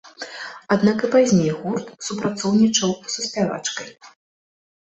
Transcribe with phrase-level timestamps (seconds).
[0.75, 3.89] Аднак і пазней гурт супрацоўнічаў са спявачкай.